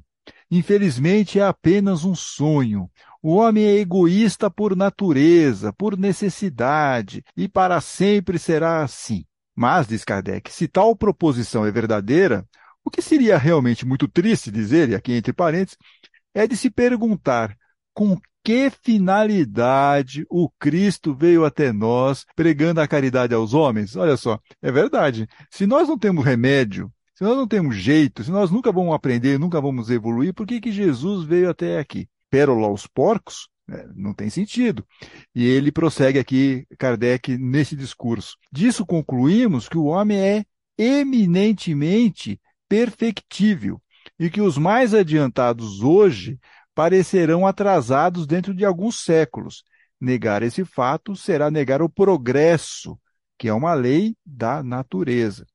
Infelizmente 0.51 1.39
é 1.39 1.43
apenas 1.43 2.03
um 2.03 2.13
sonho. 2.13 2.87
O 3.21 3.35
homem 3.35 3.65
é 3.65 3.77
egoísta 3.77 4.49
por 4.49 4.75
natureza, 4.75 5.73
por 5.73 5.97
necessidade, 5.97 7.23
e 7.35 7.49
para 7.49 7.81
sempre 7.81 8.37
será 8.37 8.83
assim. 8.83 9.25
Mas, 9.55 9.87
diz 9.87 10.05
Kardec, 10.05 10.49
se 10.53 10.69
tal 10.69 10.95
proposição 10.95 11.65
é 11.65 11.71
verdadeira, 11.71 12.47
o 12.89 12.91
que 12.91 13.03
seria 13.03 13.37
realmente 13.37 13.85
muito 13.85 14.07
triste 14.07 14.49
dizer, 14.49 14.89
e 14.89 14.95
aqui 14.95 15.13
entre 15.13 15.31
parênteses, 15.31 15.77
é 16.33 16.47
de 16.47 16.57
se 16.57 16.71
perguntar 16.71 17.55
com 17.93 18.19
que 18.43 18.71
finalidade 18.83 20.25
o 20.27 20.49
Cristo 20.59 21.13
veio 21.13 21.45
até 21.45 21.71
nós 21.71 22.25
pregando 22.35 22.81
a 22.81 22.87
caridade 22.87 23.31
aos 23.31 23.53
homens? 23.53 23.95
Olha 23.95 24.17
só, 24.17 24.39
é 24.59 24.71
verdade. 24.71 25.27
Se 25.51 25.67
nós 25.67 25.87
não 25.87 25.99
temos 25.99 26.25
remédio, 26.25 26.91
se 27.13 27.23
nós 27.23 27.37
não 27.37 27.47
temos 27.47 27.75
jeito, 27.75 28.23
se 28.23 28.31
nós 28.31 28.49
nunca 28.49 28.71
vamos 28.71 28.95
aprender, 28.95 29.37
nunca 29.37 29.61
vamos 29.61 29.91
evoluir, 29.91 30.33
por 30.33 30.47
que, 30.47 30.59
que 30.59 30.71
Jesus 30.71 31.23
veio 31.25 31.47
até 31.47 31.77
aqui? 31.77 32.07
pérola 32.29 32.67
aos 32.67 32.87
porcos, 32.87 33.49
né, 33.67 33.87
não 33.95 34.13
tem 34.13 34.29
sentido. 34.29 34.85
E 35.33 35.45
ele 35.45 35.71
prossegue 35.71 36.19
aqui, 36.19 36.65
Kardec, 36.77 37.37
nesse 37.37 37.75
discurso. 37.75 38.35
Disso 38.51 38.85
concluímos 38.85 39.67
que 39.67 39.77
o 39.77 39.85
homem 39.85 40.19
é 40.19 40.45
eminentemente 40.77 42.39
perfectível 42.69 43.81
e 44.17 44.29
que 44.29 44.39
os 44.39 44.57
mais 44.57 44.93
adiantados 44.93 45.81
hoje 45.81 46.39
parecerão 46.73 47.45
atrasados 47.45 48.25
dentro 48.25 48.53
de 48.53 48.63
alguns 48.63 49.03
séculos. 49.03 49.63
Negar 49.99 50.43
esse 50.43 50.63
fato 50.63 51.15
será 51.15 51.51
negar 51.51 51.81
o 51.81 51.89
progresso, 51.89 52.97
que 53.37 53.49
é 53.49 53.53
uma 53.53 53.73
lei 53.73 54.15
da 54.25 54.63
natureza 54.63 55.45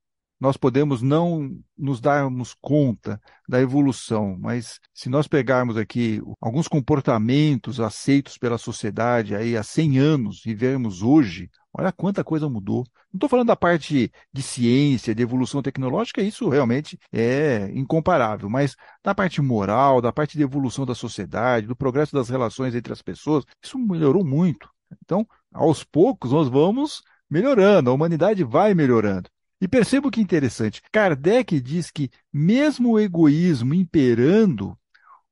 nós 0.44 0.58
podemos 0.58 1.00
não 1.00 1.58
nos 1.76 2.02
darmos 2.02 2.54
conta 2.60 3.18
da 3.48 3.62
evolução, 3.62 4.36
mas 4.38 4.78
se 4.92 5.08
nós 5.08 5.26
pegarmos 5.26 5.74
aqui 5.74 6.20
alguns 6.38 6.68
comportamentos 6.68 7.80
aceitos 7.80 8.36
pela 8.36 8.58
sociedade 8.58 9.34
aí 9.34 9.56
há 9.56 9.62
100 9.62 9.98
anos 9.98 10.44
e 10.44 10.54
vermos 10.54 11.02
hoje, 11.02 11.50
olha 11.74 11.92
quanta 11.92 12.22
coisa 12.22 12.48
mudou. 12.48 12.86
Não 13.12 13.18
estou 13.18 13.28
falando 13.28 13.48
da 13.48 13.56
parte 13.56 14.10
de 14.32 14.42
ciência, 14.42 15.14
de 15.14 15.22
evolução 15.22 15.60
tecnológica, 15.60 16.22
isso 16.22 16.48
realmente 16.48 16.98
é 17.12 17.70
incomparável, 17.74 18.48
mas 18.48 18.76
da 19.02 19.14
parte 19.14 19.42
moral, 19.42 20.00
da 20.00 20.12
parte 20.12 20.36
de 20.38 20.42
evolução 20.42 20.86
da 20.86 20.94
sociedade, 20.94 21.66
do 21.66 21.76
progresso 21.76 22.14
das 22.14 22.28
relações 22.28 22.74
entre 22.74 22.92
as 22.92 23.02
pessoas, 23.02 23.44
isso 23.62 23.78
melhorou 23.78 24.24
muito. 24.24 24.68
Então, 25.04 25.26
aos 25.52 25.82
poucos, 25.82 26.30
nós 26.32 26.48
vamos 26.48 27.02
melhorando, 27.28 27.90
a 27.90 27.92
humanidade 27.92 28.44
vai 28.44 28.74
melhorando. 28.74 29.28
E 29.60 29.68
perceba 29.68 30.10
que 30.10 30.20
interessante. 30.20 30.82
Kardec 30.92 31.60
diz 31.60 31.90
que, 31.90 32.10
mesmo 32.32 32.92
o 32.92 33.00
egoísmo 33.00 33.72
imperando, 33.72 34.76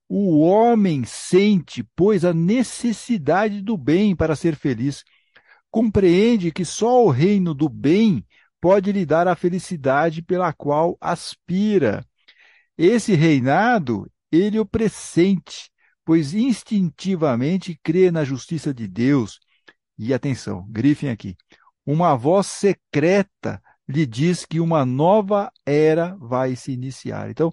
o 0.09 0.41
homem 0.41 1.05
sente, 1.05 1.83
pois, 1.97 2.25
a 2.25 2.33
necessidade 2.33 3.61
do 3.61 3.77
bem 3.77 4.15
para 4.15 4.37
ser 4.37 4.57
feliz. 4.57 5.05
Compreende 5.73 6.53
que 6.53 6.67
só 6.67 7.03
o 7.03 7.11
reino 7.11 7.55
do 7.55 7.67
bem 7.67 8.25
pode 8.61 8.93
lhe 8.93 9.07
dar 9.07 9.27
a 9.27 9.35
felicidade 9.35 10.23
pela 10.23 10.53
qual 10.53 10.99
aspira. 11.01 12.07
Esse 12.77 13.15
reinado 13.15 14.07
ele 14.31 14.59
o 14.59 14.67
pressente, 14.67 15.71
pois 16.05 16.35
instintivamente 16.35 17.81
crê 17.83 18.11
na 18.11 18.23
justiça 18.23 18.73
de 18.73 18.87
Deus. 18.87 19.41
E 19.99 20.13
atenção, 20.13 20.67
grifem 20.69 21.09
aqui. 21.09 21.35
Uma 21.87 22.15
voz 22.17 22.49
secreta 22.49 23.63
lhe 23.89 24.07
diz 24.07 24.45
que 24.45 24.61
uma 24.61 24.85
nova 24.85 25.51
era 25.65 26.15
vai 26.17 26.55
se 26.55 26.71
iniciar. 26.71 27.31
Então, 27.31 27.51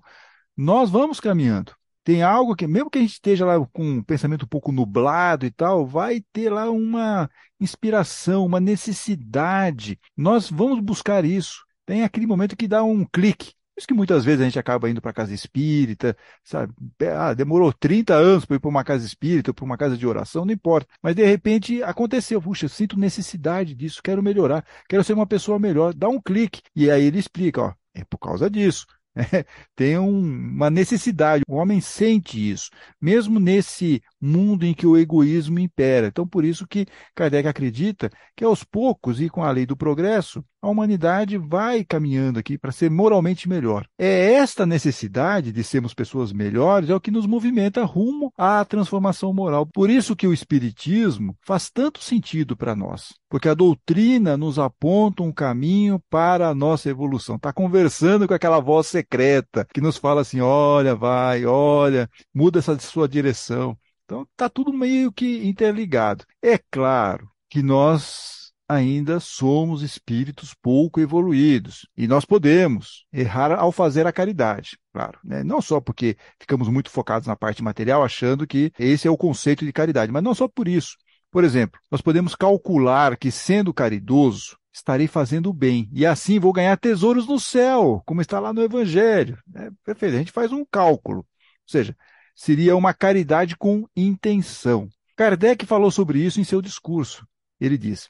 nós 0.57 0.89
vamos 0.89 1.21
caminhando. 1.21 1.73
Tem 2.03 2.24
algo 2.24 2.56
que, 2.56 2.65
mesmo 2.68 2.89
que 2.89 2.98
a 2.98 3.01
gente 3.01 3.13
esteja 3.13 3.46
lá 3.46 3.63
com 3.68 3.84
um 3.84 4.03
pensamento 4.03 4.46
um 4.46 4.48
pouco 4.48 4.72
nublado 4.72 5.46
e 5.46 5.51
tal, 5.51 5.86
vai 5.86 6.22
ter 6.34 6.50
lá 6.50 6.70
uma 6.70 7.29
inspiração, 7.60 8.46
uma 8.46 8.60
necessidade. 8.60 10.00
Nós 10.15 10.50
vamos 10.50 10.79
buscar 10.79 11.24
isso. 11.25 11.63
Tem 11.86 12.03
aquele 12.03 12.25
momento 12.27 12.56
que 12.58 12.68
dá 12.68 12.84
um 12.84 13.06
clique 13.06 13.53
isso 13.79 13.88
que 13.88 13.94
muitas 13.94 14.25
vezes 14.25 14.41
a 14.41 14.44
gente 14.44 14.60
acaba 14.60 14.89
indo 14.89 15.01
para 15.01 15.13
casa 15.13 15.34
espírita, 15.34 16.15
sabe? 16.44 16.74
Ah, 17.15 17.34
demorou 17.34 17.72
30 17.72 18.13
anos 18.13 18.44
para 18.44 18.58
ir 18.58 18.60
para 18.60 18.70
uma 18.70 18.84
casa 18.84 19.06
espírita, 19.06 19.53
para 19.53 19.63
uma 19.63 19.77
casa 19.77 19.98
de 19.98 20.06
oração, 20.06 20.44
não 20.44 20.53
importa. 20.53 20.86
Mas 21.01 21.15
de 21.15 21.25
repente 21.25 21.82
aconteceu, 21.82 22.41
puxa, 22.41 22.65
eu 22.65 22.70
sinto 22.70 23.00
necessidade 23.00 23.74
disso, 23.74 24.01
quero 24.03 24.22
melhorar, 24.22 24.65
quero 24.89 25.01
ser 25.03 25.13
uma 25.13 25.25
pessoa 25.25 25.58
melhor. 25.58 25.94
Dá 25.94 26.10
um 26.10 26.22
clique. 26.22 26.62
E 26.75 26.91
aí 26.91 27.06
ele 27.06 27.20
explica, 27.20 27.62
ó, 27.62 27.74
é 27.94 28.03
por 28.03 28.18
causa 28.18 28.50
disso. 28.50 28.86
tem 29.75 29.97
um, 29.97 30.19
uma 30.19 30.69
necessidade, 30.69 31.43
o 31.47 31.55
homem 31.55 31.81
sente 31.81 32.51
isso, 32.51 32.69
mesmo 33.01 33.39
nesse 33.39 34.01
mundo 34.19 34.65
em 34.65 34.73
que 34.73 34.85
o 34.87 34.97
egoísmo 34.97 35.59
impera. 35.59 36.07
Então, 36.07 36.27
por 36.27 36.45
isso 36.45 36.67
que 36.67 36.85
Kardec 37.15 37.47
acredita 37.47 38.09
que 38.35 38.43
aos 38.43 38.63
poucos 38.63 39.19
e 39.19 39.29
com 39.29 39.43
a 39.43 39.51
lei 39.51 39.65
do 39.65 39.75
progresso, 39.75 40.43
a 40.61 40.67
humanidade 40.67 41.37
vai 41.37 41.83
caminhando 41.83 42.39
aqui 42.39 42.57
para 42.57 42.71
ser 42.71 42.89
moralmente 42.89 43.47
melhor. 43.47 43.85
É 43.97 44.33
esta 44.33 44.65
necessidade 44.65 45.51
de 45.51 45.63
sermos 45.63 45.93
pessoas 45.93 46.31
melhores 46.31 46.89
é 46.89 46.95
o 46.95 46.99
que 46.99 47.11
nos 47.11 47.25
movimenta 47.25 47.83
rumo 47.83 48.33
à 48.37 48.63
transformação 48.65 49.33
moral. 49.33 49.65
Por 49.65 49.89
isso 49.89 50.15
que 50.15 50.27
o 50.27 50.33
espiritismo 50.33 51.35
faz 51.41 51.69
tanto 51.69 52.01
sentido 52.03 52.55
para 52.55 52.75
nós, 52.75 53.13
porque 53.29 53.49
a 53.49 53.53
doutrina 53.53 54.37
nos 54.37 54.59
aponta 54.59 55.23
um 55.23 55.31
caminho 55.31 56.01
para 56.09 56.49
a 56.49 56.55
nossa 56.55 56.89
evolução. 56.89 57.35
Está 57.35 57.53
conversando 57.53 58.27
com 58.27 58.33
aquela 58.33 58.59
voz 58.59 58.87
secreta 58.87 59.65
que 59.73 59.81
nos 59.81 59.97
fala 59.97 60.21
assim: 60.21 60.41
olha, 60.41 60.95
vai, 60.95 61.45
olha, 61.45 62.09
muda 62.33 62.59
essa 62.59 62.77
sua 62.79 63.07
direção. 63.07 63.77
Então 64.05 64.23
está 64.23 64.49
tudo 64.49 64.73
meio 64.73 65.11
que 65.11 65.47
interligado. 65.47 66.25
É 66.41 66.57
claro 66.57 67.29
que 67.49 67.61
nós 67.61 68.38
ainda 68.69 69.19
somos 69.19 69.81
espíritos 69.81 70.53
pouco 70.53 70.99
evoluídos 70.99 71.88
e 71.97 72.07
nós 72.07 72.23
podemos 72.23 73.03
errar 73.11 73.51
ao 73.51 73.71
fazer 73.71 74.05
a 74.05 74.13
caridade, 74.13 74.77
claro. 74.93 75.17
Né? 75.23 75.43
Não 75.43 75.59
só 75.59 75.81
porque 75.81 76.15
ficamos 76.39 76.67
muito 76.67 76.91
focados 76.91 77.27
na 77.27 77.35
parte 77.35 77.63
material, 77.63 78.03
achando 78.03 78.45
que 78.45 78.71
esse 78.77 79.07
é 79.07 79.11
o 79.11 79.17
conceito 79.17 79.65
de 79.65 79.73
caridade, 79.73 80.11
mas 80.11 80.21
não 80.21 80.35
só 80.35 80.47
por 80.47 80.67
isso. 80.67 80.95
Por 81.31 81.43
exemplo, 81.43 81.79
nós 81.89 81.99
podemos 81.99 82.35
calcular 82.35 83.17
que, 83.17 83.31
sendo 83.31 83.73
caridoso, 83.73 84.55
estarei 84.71 85.07
fazendo 85.07 85.49
o 85.49 85.53
bem 85.53 85.89
e 85.91 86.05
assim 86.05 86.39
vou 86.39 86.53
ganhar 86.53 86.77
tesouros 86.77 87.27
no 87.27 87.39
céu, 87.39 88.03
como 88.05 88.21
está 88.21 88.39
lá 88.39 88.53
no 88.53 88.61
Evangelho. 88.61 89.38
É 89.55 89.69
perfeito, 89.83 90.15
a 90.15 90.19
gente 90.19 90.31
faz 90.31 90.51
um 90.51 90.63
cálculo. 90.63 91.19
Ou 91.19 91.25
seja, 91.65 91.95
seria 92.35 92.75
uma 92.75 92.93
caridade 92.93 93.57
com 93.57 93.88
intenção. 93.95 94.88
Kardec 95.15 95.65
falou 95.65 95.89
sobre 95.89 96.19
isso 96.23 96.39
em 96.39 96.43
seu 96.43 96.61
discurso. 96.61 97.27
Ele 97.59 97.77
diz: 97.77 98.07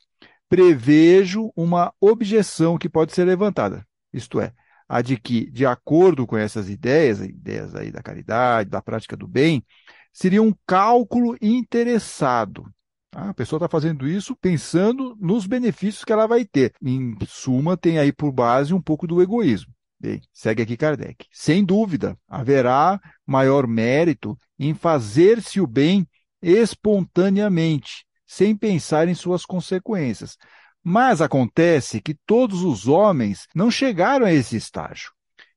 prevejo 0.49 1.51
uma 1.55 1.93
objeção 2.01 2.77
que 2.77 2.89
pode 2.89 3.13
ser 3.13 3.23
levantada. 3.25 3.85
Isto 4.11 4.41
é, 4.41 4.51
a 4.87 5.01
de 5.01 5.15
que, 5.15 5.49
de 5.51 5.65
acordo 5.65 6.25
com 6.25 6.35
essas 6.35 6.67
ideias, 6.67 7.21
ideias 7.21 7.75
aí 7.75 7.91
da 7.91 8.01
caridade, 8.01 8.69
da 8.69 8.81
prática 8.81 9.15
do 9.15 9.27
bem, 9.27 9.63
seria 10.11 10.41
um 10.41 10.53
cálculo 10.65 11.37
interessado. 11.39 12.65
A 13.11 13.33
pessoa 13.33 13.57
está 13.57 13.69
fazendo 13.69 14.07
isso 14.07 14.35
pensando 14.35 15.15
nos 15.19 15.47
benefícios 15.47 16.03
que 16.03 16.11
ela 16.11 16.27
vai 16.27 16.43
ter. 16.45 16.73
Em 16.81 17.15
suma, 17.27 17.77
tem 17.77 17.99
aí 17.99 18.11
por 18.11 18.31
base 18.31 18.73
um 18.73 18.81
pouco 18.81 19.07
do 19.07 19.21
egoísmo. 19.21 19.73
Bem, 19.99 20.21
segue 20.31 20.63
aqui 20.63 20.77
Kardec. 20.77 21.25
Sem 21.31 21.63
dúvida, 21.63 22.17
haverá 22.27 22.99
maior 23.25 23.67
mérito 23.67 24.37
em 24.57 24.73
fazer-se 24.73 25.59
o 25.59 25.67
bem 25.67 26.07
espontaneamente, 26.41 28.05
sem 28.29 28.55
pensar 28.55 29.07
em 29.07 29.15
suas 29.15 29.43
consequências. 29.43 30.37
Mas 30.83 31.19
acontece 31.19 31.99
que 31.99 32.13
todos 32.27 32.61
os 32.61 32.87
homens 32.87 33.47
não 33.55 33.71
chegaram 33.71 34.27
a 34.27 34.31
esse 34.31 34.55
estágio. 34.55 35.11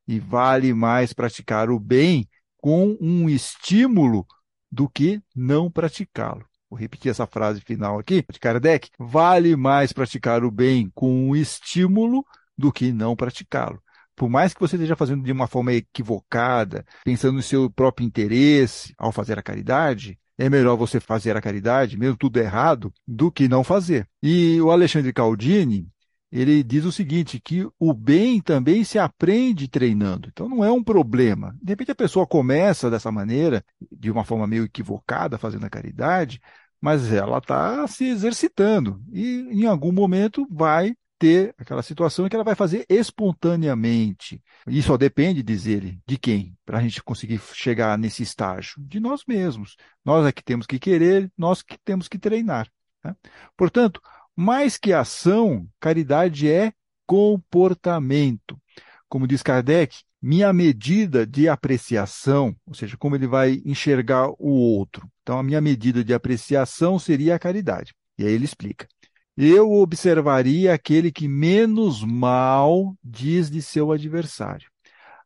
E 0.07 0.19
vale 0.19 0.73
mais 0.73 1.13
praticar 1.13 1.69
o 1.69 1.79
bem 1.79 2.27
com 2.57 2.97
um 2.99 3.29
estímulo 3.29 4.25
do 4.71 4.89
que 4.89 5.21
não 5.35 5.69
praticá-lo. 5.69 6.43
Vou 6.67 6.79
repetir 6.79 7.11
essa 7.11 7.27
frase 7.27 7.61
final 7.61 7.99
aqui 7.99 8.25
de 8.27 8.39
Kardec. 8.39 8.89
Vale 8.97 9.55
mais 9.55 9.93
praticar 9.93 10.43
o 10.43 10.49
bem 10.49 10.91
com 10.95 11.29
um 11.29 11.35
estímulo 11.35 12.25
do 12.57 12.71
que 12.71 12.91
não 12.91 13.15
praticá-lo. 13.15 13.79
Por 14.15 14.29
mais 14.29 14.51
que 14.51 14.59
você 14.59 14.77
esteja 14.77 14.95
fazendo 14.95 15.23
de 15.23 15.31
uma 15.31 15.47
forma 15.47 15.73
equivocada, 15.73 16.83
pensando 17.03 17.35
no 17.35 17.43
seu 17.43 17.69
próprio 17.69 18.05
interesse 18.05 18.93
ao 18.97 19.11
fazer 19.11 19.37
a 19.37 19.43
caridade, 19.43 20.17
é 20.37 20.49
melhor 20.49 20.75
você 20.75 20.99
fazer 20.99 21.35
a 21.37 21.41
caridade, 21.41 21.97
mesmo 21.97 22.17
tudo 22.17 22.37
errado, 22.37 22.93
do 23.07 23.31
que 23.31 23.47
não 23.47 23.63
fazer. 23.63 24.07
E 24.21 24.59
o 24.61 24.71
Alexandre 24.71 25.13
Caldini, 25.13 25.87
ele 26.31 26.63
diz 26.63 26.85
o 26.85 26.91
seguinte, 26.91 27.39
que 27.39 27.67
o 27.79 27.93
bem 27.93 28.41
também 28.41 28.83
se 28.83 28.97
aprende 28.97 29.67
treinando. 29.67 30.29
Então 30.31 30.49
não 30.49 30.63
é 30.63 30.71
um 30.71 30.83
problema. 30.83 31.55
De 31.61 31.71
repente 31.71 31.91
a 31.91 31.95
pessoa 31.95 32.25
começa 32.25 32.89
dessa 32.89 33.11
maneira, 33.11 33.63
de 33.91 34.09
uma 34.09 34.25
forma 34.25 34.47
meio 34.47 34.63
equivocada, 34.65 35.37
fazendo 35.37 35.65
a 35.65 35.69
caridade, 35.69 36.41
mas 36.81 37.13
ela 37.13 37.37
está 37.37 37.87
se 37.87 38.05
exercitando 38.05 39.01
e 39.13 39.47
em 39.51 39.65
algum 39.65 39.91
momento 39.91 40.45
vai 40.51 40.93
ter 41.23 41.55
aquela 41.57 41.81
situação 41.81 42.27
que 42.27 42.35
ela 42.35 42.43
vai 42.43 42.53
fazer 42.53 42.85
espontaneamente. 42.89 44.43
E 44.67 44.81
só 44.81 44.97
depende, 44.97 45.41
diz 45.41 45.65
ele, 45.65 45.97
de 46.05 46.17
quem? 46.17 46.57
Para 46.65 46.79
a 46.79 46.81
gente 46.81 47.01
conseguir 47.01 47.39
chegar 47.53 47.97
nesse 47.97 48.21
estágio? 48.21 48.75
De 48.79 48.99
nós 48.99 49.23
mesmos. 49.25 49.77
Nós 50.03 50.25
é 50.25 50.33
que 50.33 50.43
temos 50.43 50.67
que 50.67 50.77
querer, 50.77 51.31
nós 51.37 51.61
que 51.61 51.77
temos 51.85 52.09
que 52.09 52.19
treinar. 52.19 52.69
Né? 53.01 53.15
Portanto, 53.55 54.01
mais 54.35 54.77
que 54.77 54.91
ação, 54.91 55.65
caridade 55.79 56.51
é 56.51 56.73
comportamento. 57.07 58.59
Como 59.07 59.25
diz 59.25 59.41
Kardec, 59.41 59.95
minha 60.21 60.51
medida 60.51 61.25
de 61.25 61.47
apreciação, 61.47 62.53
ou 62.65 62.73
seja, 62.73 62.97
como 62.97 63.15
ele 63.15 63.27
vai 63.27 63.61
enxergar 63.63 64.27
o 64.37 64.49
outro. 64.49 65.09
Então, 65.21 65.39
a 65.39 65.43
minha 65.43 65.61
medida 65.61 66.03
de 66.03 66.13
apreciação 66.13 66.99
seria 66.99 67.35
a 67.35 67.39
caridade. 67.39 67.95
E 68.17 68.25
aí 68.25 68.33
ele 68.33 68.43
explica 68.43 68.87
eu 69.37 69.71
observaria 69.71 70.73
aquele 70.73 71.11
que 71.11 71.27
menos 71.27 72.03
mal 72.03 72.95
diz 73.03 73.49
de 73.49 73.61
seu 73.61 73.91
adversário, 73.91 74.69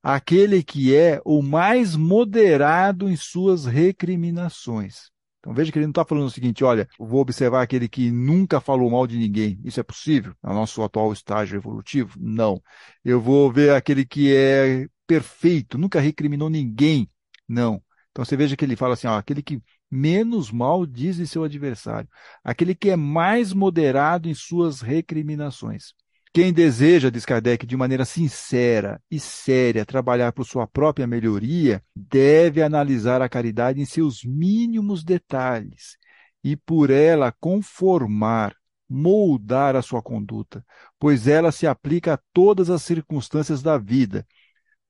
aquele 0.01 0.63
que 0.63 0.95
é 0.95 1.21
o 1.25 1.41
mais 1.41 1.95
moderado 1.95 3.09
em 3.09 3.15
suas 3.15 3.65
recriminações. 3.65 5.11
Então 5.39 5.53
veja 5.53 5.71
que 5.71 5.77
ele 5.77 5.85
não 5.85 5.91
está 5.91 6.03
falando 6.05 6.25
o 6.25 6.31
seguinte: 6.31 6.63
olha, 6.63 6.87
vou 6.99 7.21
observar 7.21 7.61
aquele 7.61 7.87
que 7.87 8.11
nunca 8.11 8.59
falou 8.59 8.89
mal 8.89 9.07
de 9.07 9.17
ninguém. 9.17 9.59
Isso 9.63 9.79
é 9.79 9.83
possível 9.83 10.33
no 10.43 10.53
nosso 10.53 10.83
atual 10.83 11.13
estágio 11.13 11.57
evolutivo? 11.57 12.17
Não. 12.19 12.61
Eu 13.03 13.21
vou 13.21 13.51
ver 13.51 13.71
aquele 13.73 14.05
que 14.05 14.33
é 14.35 14.87
perfeito, 15.05 15.77
nunca 15.77 15.99
recriminou 16.01 16.49
ninguém. 16.49 17.09
Não. 17.47 17.81
Então 18.11 18.25
você 18.25 18.35
veja 18.35 18.57
que 18.57 18.65
ele 18.65 18.75
fala 18.75 18.95
assim: 18.95 19.07
ó, 19.07 19.17
aquele 19.17 19.41
que 19.41 19.61
menos 19.89 20.51
mal 20.51 20.85
diz 20.85 21.17
de 21.17 21.27
seu 21.27 21.43
adversário, 21.43 22.09
aquele 22.43 22.75
que 22.75 22.89
é 22.89 22.95
mais 22.95 23.53
moderado 23.53 24.29
em 24.29 24.33
suas 24.33 24.81
recriminações. 24.81 25.93
Quem 26.33 26.53
deseja, 26.53 27.09
diz 27.09 27.25
Kardec, 27.25 27.65
de 27.65 27.75
maneira 27.75 28.05
sincera 28.05 29.01
e 29.09 29.19
séria 29.19 29.85
trabalhar 29.85 30.31
por 30.33 30.45
sua 30.45 30.67
própria 30.67 31.07
melhoria, 31.07 31.83
deve 31.95 32.61
analisar 32.61 33.21
a 33.21 33.29
caridade 33.29 33.81
em 33.81 33.85
seus 33.85 34.23
mínimos 34.23 35.03
detalhes 35.03 35.97
e 36.43 36.55
por 36.55 36.91
ela 36.91 37.31
conformar, 37.39 38.53
moldar 38.87 39.75
a 39.75 39.81
sua 39.81 40.01
conduta, 40.01 40.63
pois 40.99 41.27
ela 41.27 41.51
se 41.51 41.65
aplica 41.65 42.13
a 42.13 42.19
todas 42.31 42.69
as 42.69 42.83
circunstâncias 42.83 43.61
da 43.63 43.77
vida, 43.77 44.25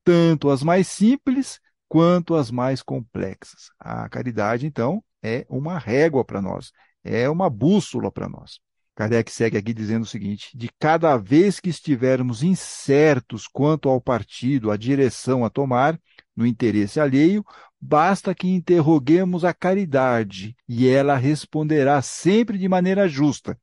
tanto 0.03 0.49
as 0.49 0.62
mais 0.62 0.88
simples 0.88 1.60
quanto 1.88 2.36
as 2.36 2.52
mais 2.52 2.82
complexas. 2.82 3.69
A 3.80 4.08
caridade, 4.10 4.65
então, 4.65 5.04
é 5.23 5.45
uma 5.50 5.78
régua 5.78 6.23
para 6.23 6.41
nós, 6.41 6.71
é 7.04 7.30
uma 7.30 7.50
bússola 7.50 8.12
para 8.12 8.30
nós. 8.30 8.60
Kardec 8.95 9.32
segue 9.32 9.58
aqui 9.58 9.73
dizendo 9.73 10.04
o 10.04 10.08
seguinte: 10.08 10.58
de 10.58 10.69
cada 10.80 11.15
vez 11.17 11.60
que 11.60 11.69
estivermos 11.69 12.41
incertos 12.41 13.47
quanto 13.47 13.89
ao 13.89 14.02
partido, 14.02 14.71
à 14.71 14.78
direção 14.78 15.45
a 15.45 15.50
tomar, 15.50 16.00
no 16.36 16.45
interesse 16.45 17.00
alheio, 17.00 17.43
basta 17.80 18.34
que 18.34 18.47
interroguemos 18.47 19.45
a 19.45 19.54
caridade 19.54 20.56
e 20.67 20.88
ela 20.88 21.15
responderá 21.15 22.02
sempre 22.02 22.58
de 22.58 22.67
maneira 22.67 23.08
justa, 23.08 23.58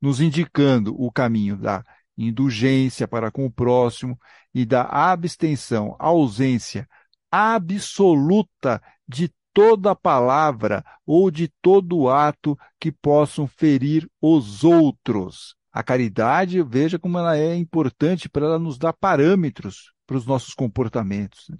nos 0.00 0.20
indicando 0.20 0.94
o 1.00 1.10
caminho 1.10 1.56
da 1.56 1.82
indulgência 2.16 3.08
para 3.08 3.30
com 3.30 3.44
o 3.46 3.50
próximo 3.50 4.18
e 4.54 4.64
da 4.64 4.82
abstenção, 4.84 5.96
ausência, 5.98 6.88
absoluta 7.34 8.80
de 9.08 9.28
toda 9.52 9.94
palavra 9.94 10.84
ou 11.04 11.30
de 11.30 11.48
todo 11.60 12.08
ato 12.08 12.56
que 12.78 12.92
possam 12.92 13.46
ferir 13.46 14.08
os 14.20 14.62
outros. 14.62 15.56
A 15.72 15.82
caridade, 15.82 16.62
veja 16.62 16.98
como 16.98 17.18
ela 17.18 17.36
é 17.36 17.56
importante 17.56 18.28
para 18.28 18.46
ela 18.46 18.58
nos 18.58 18.78
dar 18.78 18.92
parâmetros 18.92 19.92
para 20.06 20.16
os 20.16 20.26
nossos 20.26 20.54
comportamentos. 20.54 21.50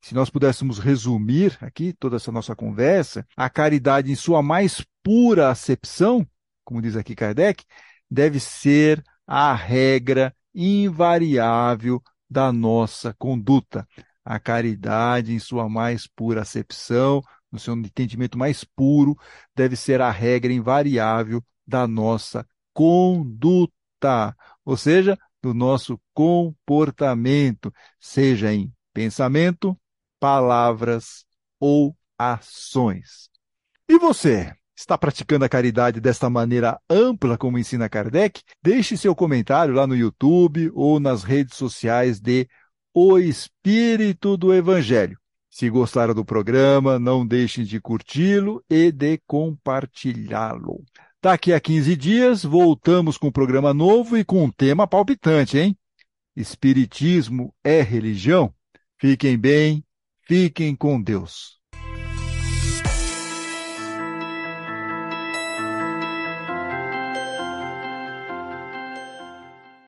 Se 0.00 0.14
nós 0.14 0.30
pudéssemos 0.30 0.78
resumir 0.78 1.58
aqui 1.60 1.92
toda 1.92 2.16
essa 2.16 2.30
nossa 2.30 2.54
conversa, 2.54 3.26
a 3.36 3.50
caridade 3.50 4.12
em 4.12 4.14
sua 4.14 4.42
mais 4.42 4.84
pura 5.02 5.50
acepção, 5.50 6.24
como 6.64 6.80
diz 6.80 6.94
aqui 6.96 7.16
Kardec, 7.16 7.64
deve 8.08 8.38
ser 8.38 9.02
a 9.26 9.52
regra 9.54 10.32
invariável 10.54 12.00
da 12.30 12.52
nossa 12.52 13.14
conduta 13.18 13.86
a 14.26 14.40
caridade 14.40 15.32
em 15.32 15.38
sua 15.38 15.68
mais 15.68 16.08
pura 16.08 16.42
acepção, 16.42 17.22
no 17.50 17.60
seu 17.60 17.74
entendimento 17.74 18.36
mais 18.36 18.64
puro, 18.64 19.16
deve 19.54 19.76
ser 19.76 20.00
a 20.00 20.10
regra 20.10 20.52
invariável 20.52 21.40
da 21.64 21.86
nossa 21.86 22.44
conduta, 22.74 24.36
ou 24.64 24.76
seja, 24.76 25.16
do 25.40 25.54
nosso 25.54 26.00
comportamento, 26.12 27.72
seja 28.00 28.52
em 28.52 28.72
pensamento, 28.92 29.78
palavras 30.18 31.24
ou 31.60 31.96
ações. 32.18 33.30
E 33.88 33.96
você? 33.96 34.52
Está 34.74 34.98
praticando 34.98 35.44
a 35.44 35.48
caridade 35.48 36.00
desta 36.00 36.28
maneira 36.28 36.78
ampla 36.90 37.38
como 37.38 37.58
ensina 37.58 37.88
Kardec? 37.88 38.42
Deixe 38.60 38.96
seu 38.96 39.14
comentário 39.14 39.72
lá 39.72 39.86
no 39.86 39.96
YouTube 39.96 40.70
ou 40.74 40.98
nas 40.98 41.22
redes 41.22 41.56
sociais 41.56 42.20
de 42.20 42.46
o 42.98 43.18
espírito 43.18 44.38
do 44.38 44.54
Evangelho. 44.54 45.18
Se 45.50 45.68
gostaram 45.68 46.14
do 46.14 46.24
programa, 46.24 46.98
não 46.98 47.26
deixem 47.26 47.62
de 47.62 47.78
curti-lo 47.78 48.64
e 48.70 48.90
de 48.90 49.20
compartilhá-lo. 49.26 50.82
Daqui 51.22 51.52
a 51.52 51.60
15 51.60 51.94
dias, 51.94 52.42
voltamos 52.42 53.18
com 53.18 53.26
um 53.26 53.32
programa 53.32 53.74
novo 53.74 54.16
e 54.16 54.24
com 54.24 54.42
um 54.44 54.50
tema 54.50 54.86
palpitante, 54.86 55.58
hein? 55.58 55.76
Espiritismo 56.34 57.54
é 57.62 57.82
religião? 57.82 58.50
Fiquem 58.98 59.36
bem, 59.36 59.84
fiquem 60.22 60.74
com 60.74 60.98
Deus. 60.98 61.58